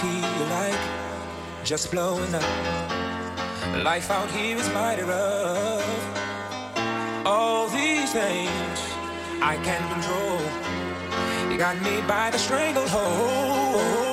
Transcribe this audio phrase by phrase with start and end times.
[0.00, 0.80] feel like
[1.64, 2.42] just blowing up.
[3.84, 5.84] Life out here is mighty rough.
[7.24, 8.78] All these things
[9.40, 10.40] I can't control.
[11.50, 14.03] You got me by the stranglehold.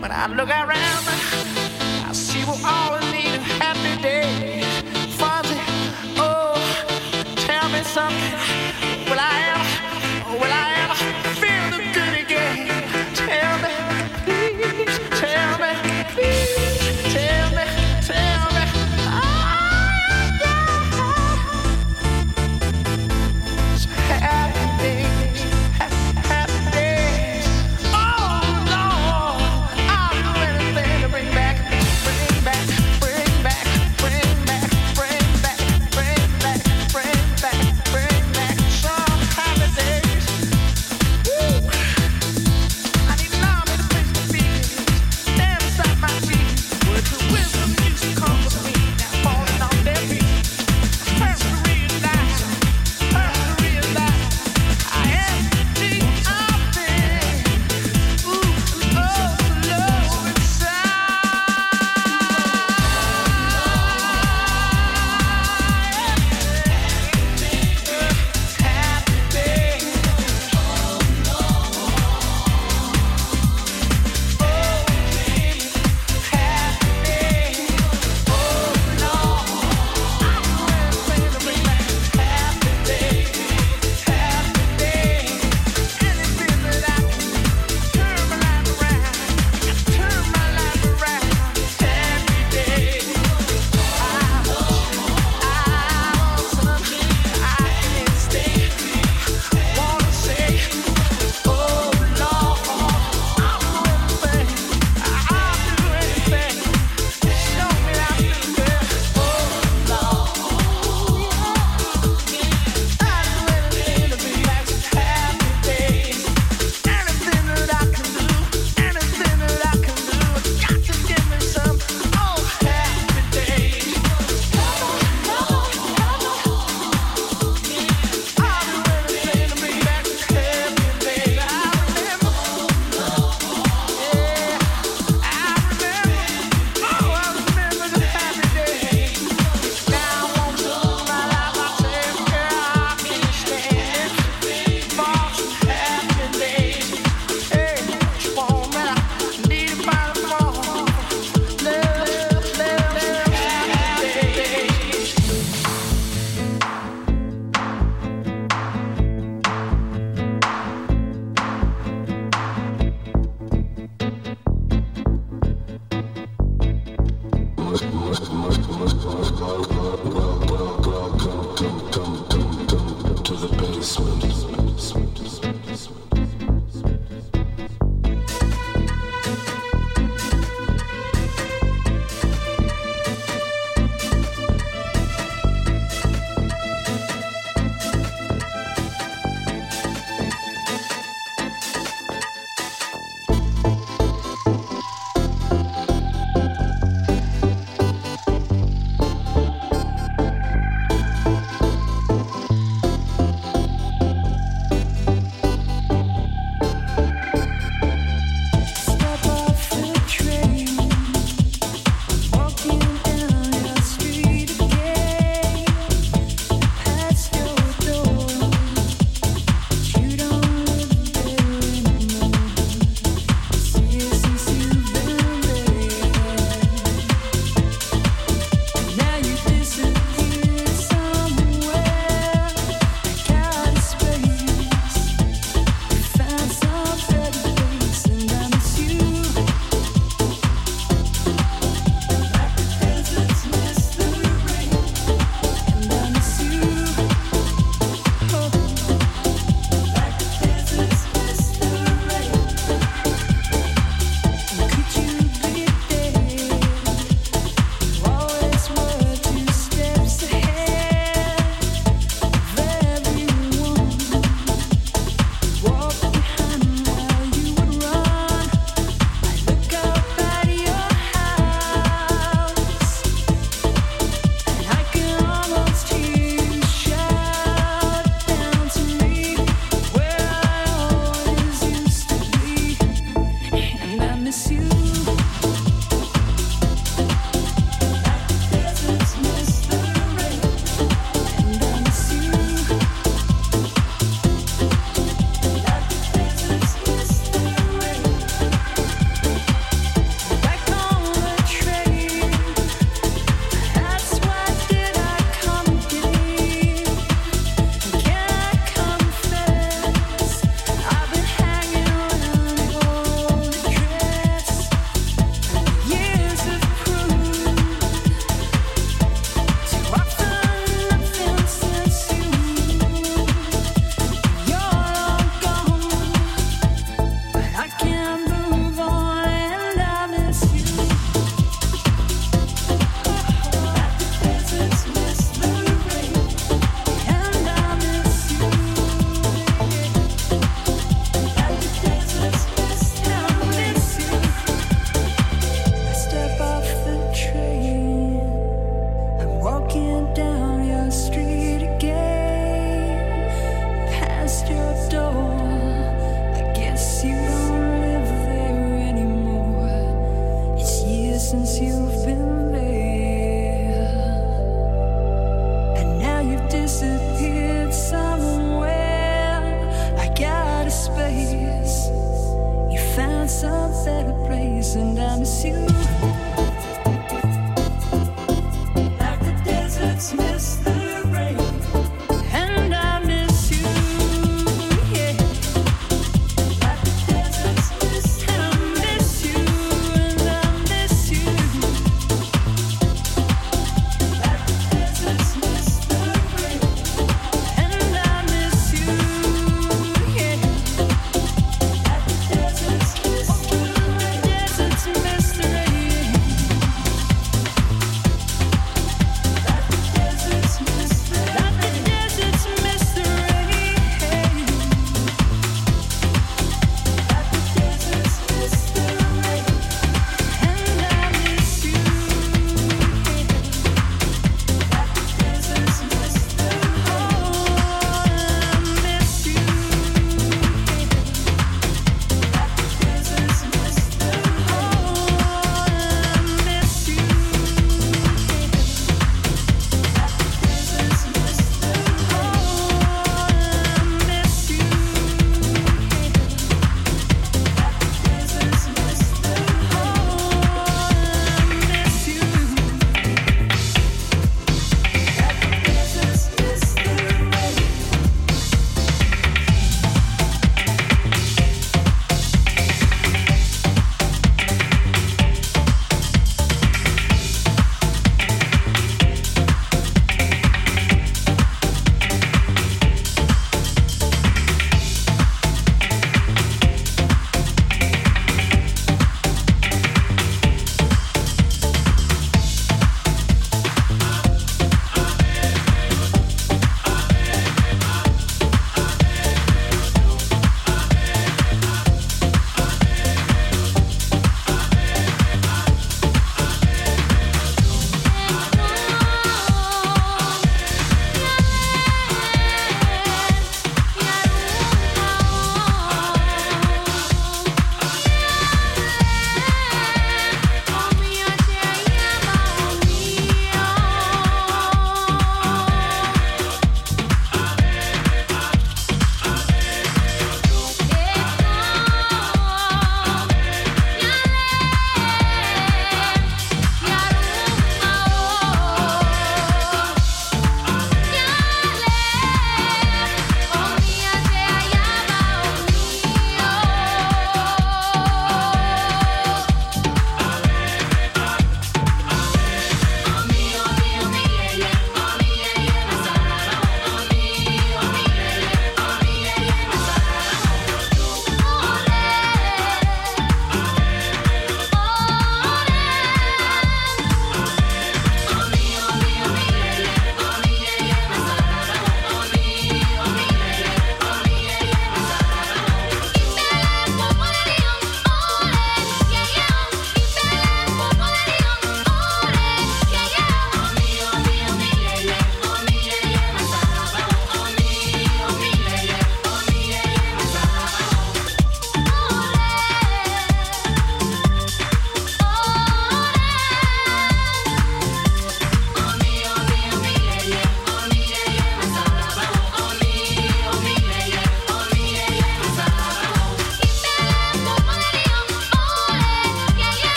[0.00, 1.17] But I look around.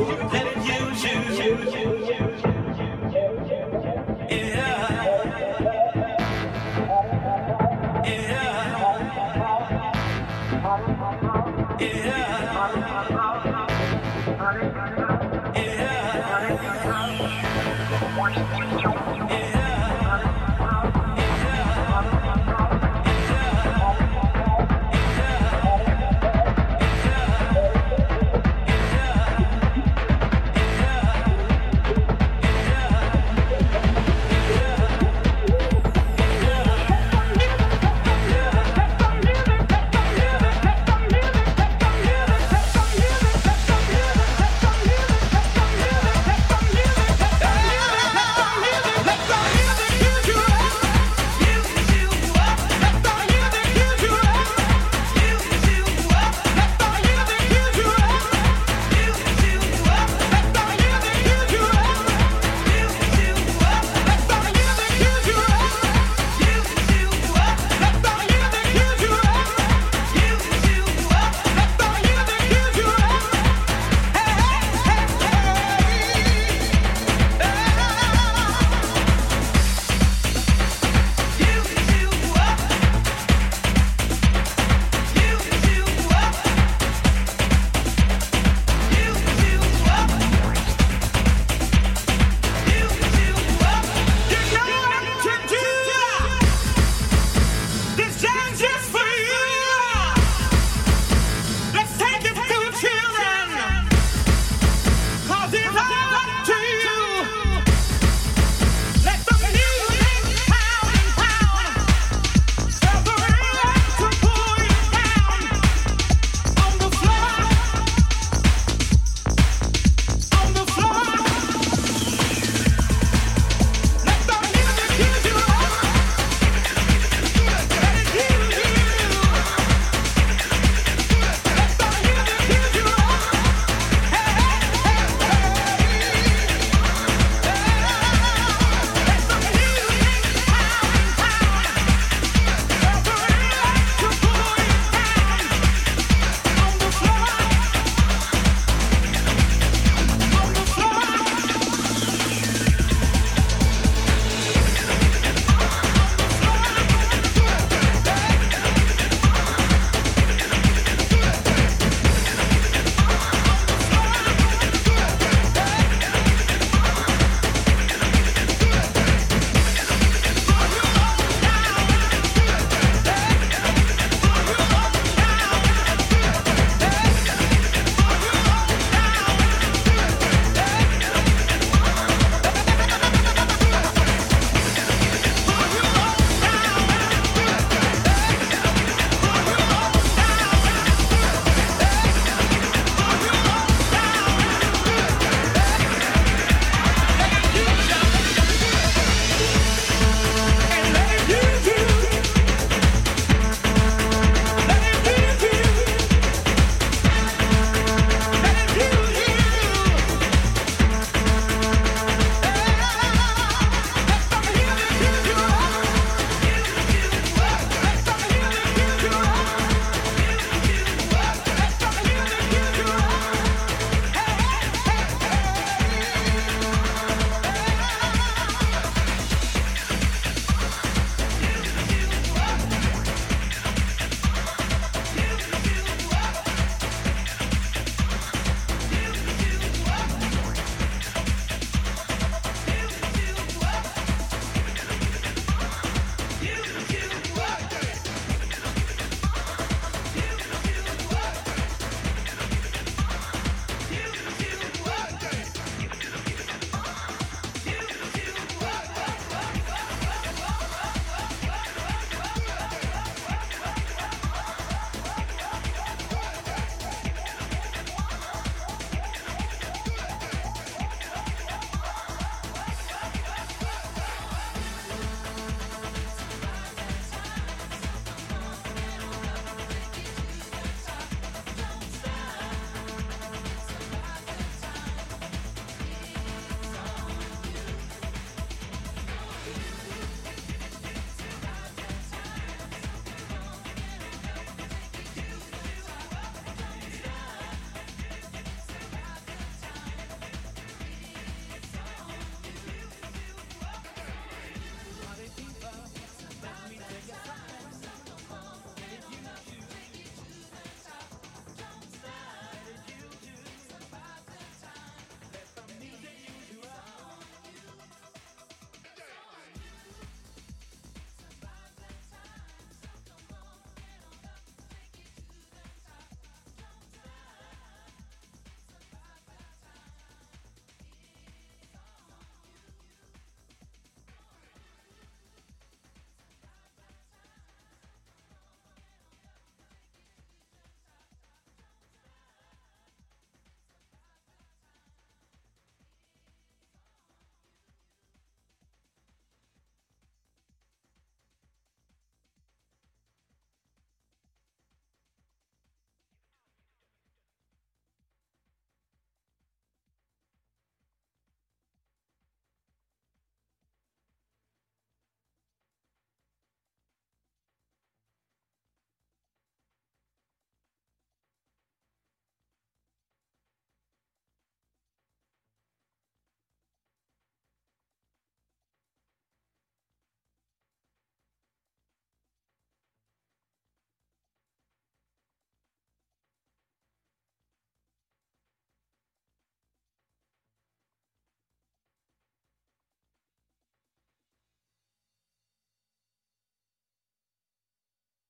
[0.00, 1.99] Let it use you.